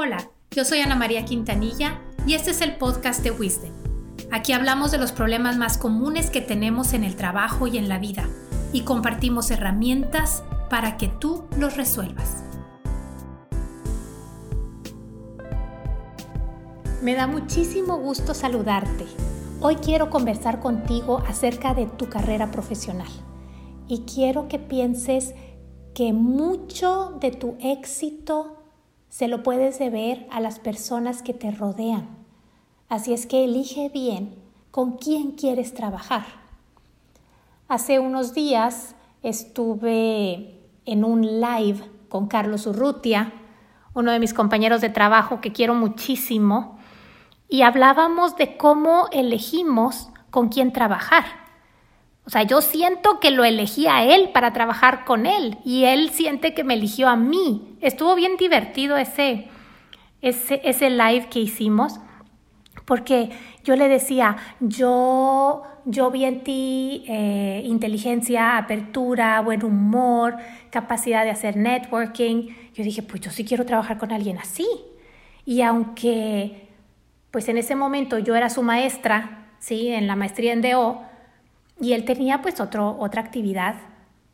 [0.00, 3.72] Hola, yo soy Ana María Quintanilla y este es el podcast de Wisdom.
[4.30, 7.98] Aquí hablamos de los problemas más comunes que tenemos en el trabajo y en la
[7.98, 8.28] vida
[8.72, 12.44] y compartimos herramientas para que tú los resuelvas.
[17.02, 19.04] Me da muchísimo gusto saludarte.
[19.60, 23.10] Hoy quiero conversar contigo acerca de tu carrera profesional
[23.88, 25.34] y quiero que pienses
[25.92, 28.57] que mucho de tu éxito
[29.08, 32.08] se lo puedes deber a las personas que te rodean.
[32.88, 34.34] Así es que elige bien
[34.70, 36.24] con quién quieres trabajar.
[37.68, 43.32] Hace unos días estuve en un live con Carlos Urrutia,
[43.94, 46.78] uno de mis compañeros de trabajo que quiero muchísimo,
[47.48, 51.24] y hablábamos de cómo elegimos con quién trabajar.
[52.28, 56.10] O sea, yo siento que lo elegí a él para trabajar con él y él
[56.10, 57.74] siente que me eligió a mí.
[57.80, 59.48] Estuvo bien divertido ese,
[60.20, 62.00] ese, ese live que hicimos
[62.84, 63.30] porque
[63.64, 70.36] yo le decía, yo, yo vi en ti eh, inteligencia, apertura, buen humor,
[70.68, 72.48] capacidad de hacer networking.
[72.74, 74.68] Yo dije, pues yo sí quiero trabajar con alguien así.
[75.46, 76.68] Y aunque,
[77.30, 79.88] pues en ese momento yo era su maestra, ¿sí?
[79.88, 81.07] En la maestría en DO,
[81.80, 83.76] y él tenía pues otro, otra actividad,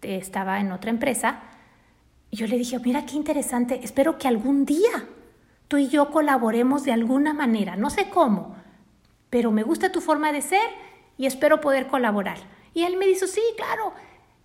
[0.02, 1.40] estaba en otra empresa.
[2.30, 5.08] Y yo le dije, mira qué interesante, espero que algún día
[5.68, 8.56] tú y yo colaboremos de alguna manera, no sé cómo,
[9.30, 10.68] pero me gusta tu forma de ser
[11.16, 12.38] y espero poder colaborar.
[12.74, 13.92] Y él me dijo, sí, claro,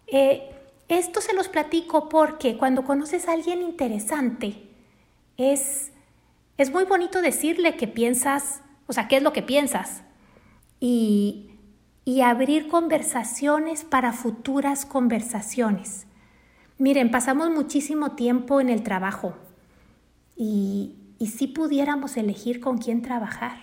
[0.08, 0.50] eh,
[0.88, 4.69] esto se los platico porque cuando conoces a alguien interesante,
[5.38, 5.91] es,
[6.58, 10.03] es muy bonito decirle que piensas, o sea, qué es lo que piensas.
[10.80, 11.48] Y,
[12.10, 16.08] y abrir conversaciones para futuras conversaciones.
[16.80, 19.36] Miren, pasamos muchísimo tiempo en el trabajo
[20.36, 23.60] y, y si pudiéramos elegir con quién trabajar.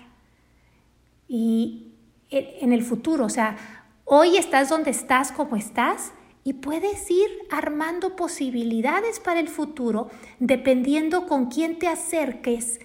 [1.27, 1.91] Y
[2.29, 3.57] en el futuro, o sea,
[4.05, 6.13] hoy estás donde estás como estás
[6.45, 10.09] y puedes ir armando posibilidades para el futuro
[10.39, 12.79] dependiendo con quién te acerques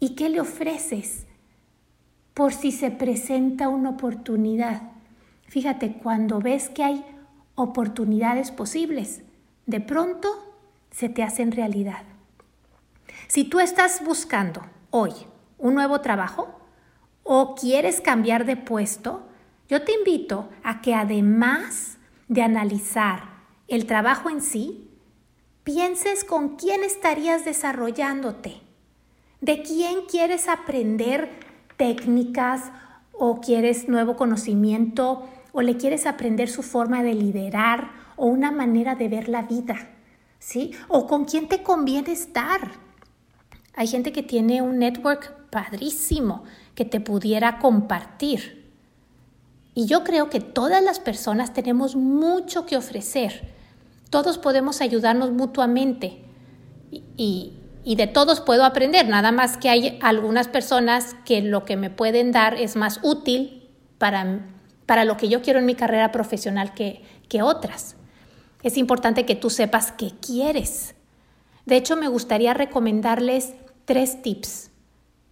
[0.00, 1.28] y qué le ofreces
[2.34, 4.82] por si se presenta una oportunidad.
[5.48, 7.04] Fíjate, cuando ves que hay
[7.54, 9.22] oportunidades posibles,
[9.66, 10.28] de pronto
[10.90, 12.02] se te hacen realidad.
[13.28, 15.12] Si tú estás buscando hoy
[15.58, 16.60] un nuevo trabajo
[17.22, 19.26] o quieres cambiar de puesto,
[19.68, 21.98] yo te invito a que además
[22.28, 23.24] de analizar
[23.68, 24.88] el trabajo en sí,
[25.62, 28.60] pienses con quién estarías desarrollándote,
[29.40, 31.49] de quién quieres aprender
[31.80, 32.70] técnicas
[33.12, 38.96] o quieres nuevo conocimiento o le quieres aprender su forma de liderar o una manera
[38.96, 39.88] de ver la vida,
[40.38, 40.72] ¿sí?
[40.88, 42.60] O con quién te conviene estar.
[43.74, 48.70] Hay gente que tiene un network padrísimo que te pudiera compartir.
[49.74, 53.54] Y yo creo que todas las personas tenemos mucho que ofrecer.
[54.10, 56.24] Todos podemos ayudarnos mutuamente.
[57.16, 57.54] Y,
[57.84, 61.90] y de todos puedo aprender, nada más que hay algunas personas que lo que me
[61.90, 63.68] pueden dar es más útil
[63.98, 64.40] para,
[64.86, 67.96] para lo que yo quiero en mi carrera profesional que, que otras.
[68.62, 70.94] Es importante que tú sepas qué quieres.
[71.64, 73.54] De hecho, me gustaría recomendarles
[73.86, 74.70] tres tips.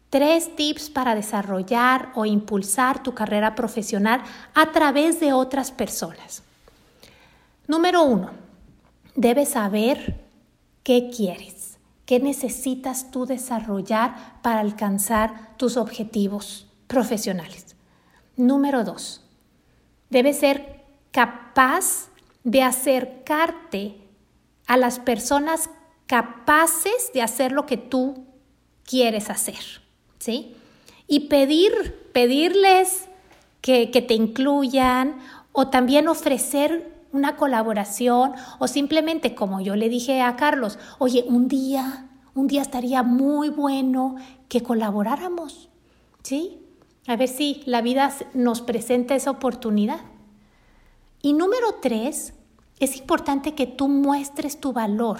[0.08, 4.22] Tres tips para desarrollar o impulsar tu carrera profesional
[4.54, 6.42] a través de otras personas.
[7.66, 8.30] Número uno,
[9.14, 10.18] debes saber
[10.82, 11.77] qué quieres.
[12.08, 17.76] ¿Qué necesitas tú desarrollar para alcanzar tus objetivos profesionales?
[18.34, 19.22] Número dos,
[20.08, 22.08] debes ser capaz
[22.44, 23.96] de acercarte
[24.66, 25.68] a las personas
[26.06, 28.24] capaces de hacer lo que tú
[28.84, 29.82] quieres hacer,
[30.18, 30.56] ¿sí?
[31.08, 33.04] Y pedir, pedirles
[33.60, 35.18] que, que te incluyan
[35.52, 41.48] o también ofrecer una colaboración o simplemente como yo le dije a Carlos, oye, un
[41.48, 44.16] día, un día estaría muy bueno
[44.48, 45.68] que colaboráramos,
[46.22, 46.58] ¿sí?
[47.06, 50.00] A ver si la vida nos presenta esa oportunidad.
[51.22, 52.34] Y número tres,
[52.78, 55.18] es importante que tú muestres tu valor,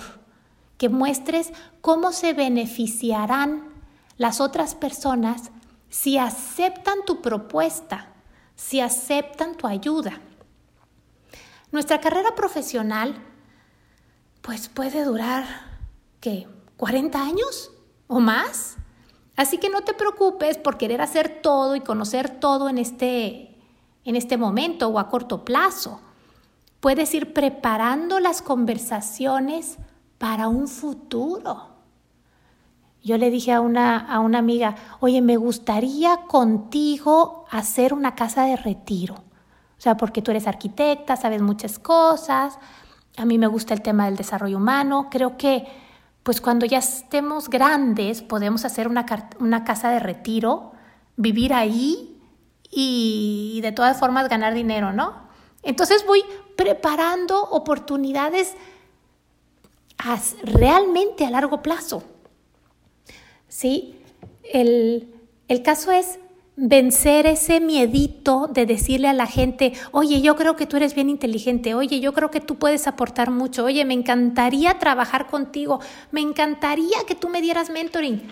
[0.77, 3.65] que muestres cómo se beneficiarán
[4.17, 5.51] las otras personas
[5.89, 8.13] si aceptan tu propuesta,
[8.55, 10.21] si aceptan tu ayuda.
[11.71, 13.15] Nuestra carrera profesional
[14.41, 15.45] pues puede durar,
[16.21, 16.49] ¿qué?
[16.79, 17.71] ¿40 años
[18.07, 18.77] o más?
[19.37, 23.55] Así que no te preocupes por querer hacer todo y conocer todo en este,
[24.05, 26.01] en este momento o a corto plazo.
[26.81, 29.77] Puedes ir preparando las conversaciones
[30.17, 31.69] para un futuro.
[33.05, 38.45] Yo le dije a una, a una amiga, oye, me gustaría contigo hacer una casa
[38.45, 39.28] de retiro.
[39.79, 42.59] O sea, porque tú eres arquitecta, sabes muchas cosas,
[43.17, 45.67] a mí me gusta el tema del desarrollo humano, creo que
[46.23, 49.07] pues cuando ya estemos grandes podemos hacer una,
[49.39, 50.73] una casa de retiro,
[51.17, 52.21] vivir ahí
[52.71, 55.29] y de todas formas ganar dinero, ¿no?
[55.63, 56.23] Entonces voy
[56.57, 58.55] preparando oportunidades
[60.43, 62.03] realmente a largo plazo.
[63.49, 64.01] ¿Sí?
[64.45, 65.15] El,
[65.49, 66.19] el caso es
[66.61, 71.09] vencer ese miedito de decirle a la gente, oye, yo creo que tú eres bien
[71.09, 75.79] inteligente, oye, yo creo que tú puedes aportar mucho, oye, me encantaría trabajar contigo,
[76.11, 78.23] me encantaría que tú me dieras mentoring.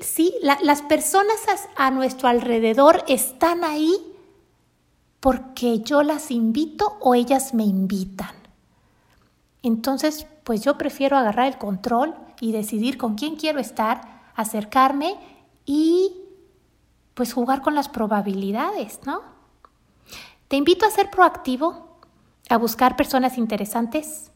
[0.00, 1.36] Sí, las personas
[1.76, 3.94] a, nuestro alrededor están ahí
[5.20, 8.34] porque yo las invito o ellas me invitan.
[9.62, 15.16] Entonces, pues yo prefiero agarrar el control y decidir con quién quiero estar, acercarme
[15.66, 16.12] y
[17.18, 19.22] pues jugar con las probabilidades, ¿no?
[20.46, 21.98] Te invito a ser proactivo,
[22.48, 24.30] a buscar personas interesantes,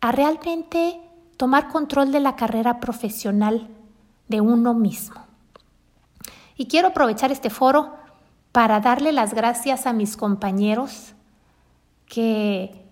[0.00, 1.00] a realmente
[1.36, 3.66] tomar control de la carrera profesional
[4.28, 5.26] de uno mismo.
[6.56, 7.96] Y quiero aprovechar este foro
[8.52, 11.14] para darle las gracias a mis compañeros,
[12.06, 12.86] que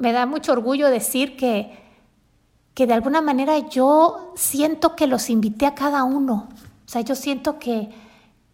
[0.00, 1.78] me da mucho orgullo decir que,
[2.74, 6.48] que de alguna manera yo siento que los invité a cada uno
[6.90, 7.88] sea, yo siento que,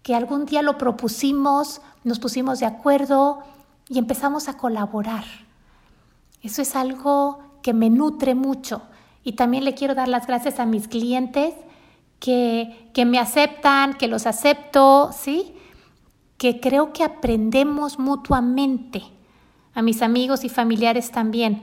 [0.02, 3.42] que algún día lo propusimos, nos pusimos de acuerdo
[3.88, 5.24] y empezamos a colaborar.
[6.42, 8.82] Eso es algo que me nutre mucho.
[9.24, 11.54] Y también le quiero dar las gracias a mis clientes
[12.20, 15.54] que, que me aceptan, que los acepto, ¿sí?
[16.36, 19.02] Que creo que aprendemos mutuamente.
[19.72, 21.62] A mis amigos y familiares también.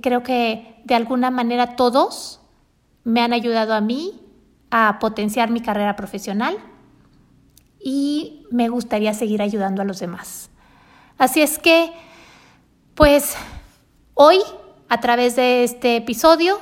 [0.00, 2.40] Creo que de alguna manera todos
[3.02, 4.20] me han ayudado a mí
[4.70, 6.58] a potenciar mi carrera profesional
[7.82, 10.50] y me gustaría seguir ayudando a los demás.
[11.18, 11.92] Así es que,
[12.94, 13.34] pues,
[14.14, 14.38] hoy,
[14.88, 16.58] a través de este episodio,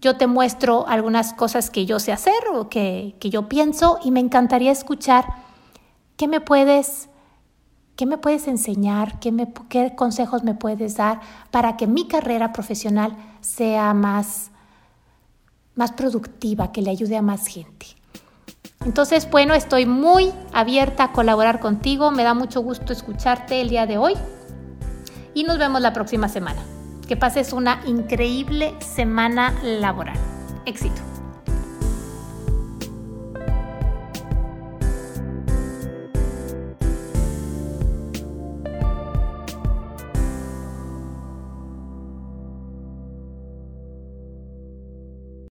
[0.00, 4.20] yo te muestro algunas cosas que yo sé hacer o que, yo pienso y me
[4.20, 5.26] encantaría escuchar
[6.16, 7.08] qué me puedes,
[7.96, 12.52] qué me puedes enseñar, qué, me, qué consejos me puedes dar para que mi carrera
[12.52, 14.51] profesional sea más
[15.74, 17.86] más productiva, que le ayude a más gente.
[18.84, 23.86] Entonces, bueno, estoy muy abierta a colaborar contigo, me da mucho gusto escucharte el día
[23.86, 24.14] de hoy
[25.34, 26.62] y nos vemos la próxima semana.
[27.06, 30.16] Que pases una increíble semana laboral.
[30.66, 31.11] Éxito.